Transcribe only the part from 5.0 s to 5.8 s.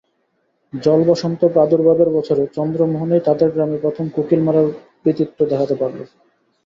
কৃতিত্ব দেখাতে